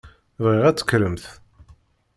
Bɣiɣ 0.43 0.63
ad 0.65 0.75
tekkremt. 0.77 1.25